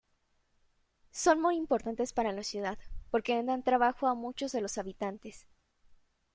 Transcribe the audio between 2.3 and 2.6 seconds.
la